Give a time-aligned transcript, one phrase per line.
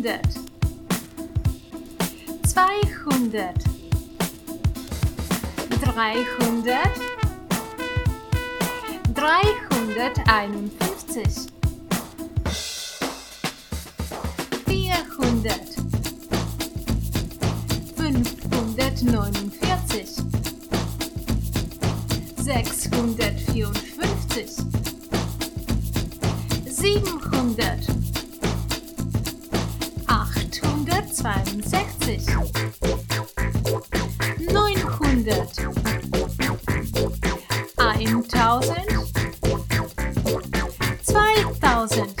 [0.00, 0.32] zweihundert,
[2.46, 3.62] zweihundert,
[5.82, 6.96] dreihundert,
[9.14, 11.48] dreihunderteinundfünfzig,
[14.66, 15.68] vierhundert,
[17.96, 20.08] fünfhundertneunundvierzig,
[22.38, 24.50] sechshundertvierundfünfzig,
[26.64, 27.84] siebenhundert,
[31.24, 32.26] achthundertzweiundsechzig,
[34.50, 35.52] neunhundert,
[37.76, 38.86] eintausend,
[41.02, 42.20] zweitausend,